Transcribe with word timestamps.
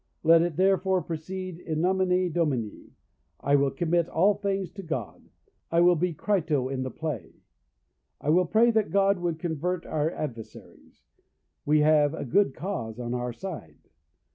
Let 0.23 0.41
it 0.41 0.55
therefore 0.55 1.03
proceed 1.03 1.59
in 1.59 1.79
nomine 1.79 2.31
Domini; 2.31 2.89
I 3.39 3.55
will 3.55 3.69
commit 3.69 4.09
all 4.09 4.33
things 4.33 4.71
to 4.71 4.81
God, 4.81 5.29
and 5.71 5.85
will 5.85 5.95
be 5.95 6.11
Crito 6.11 6.69
in 6.69 6.81
the 6.81 6.89
play. 6.89 7.33
I 8.19 8.31
will 8.31 8.45
pray 8.47 8.71
that 8.71 8.89
God 8.89 9.19
would 9.19 9.37
convert 9.37 9.85
our 9.85 10.09
adversaries. 10.09 11.05
We 11.67 11.81
have 11.81 12.15
a 12.15 12.25
good 12.25 12.55
cause 12.55 12.99
on 12.99 13.13
our 13.13 13.31
side. 13.31 13.77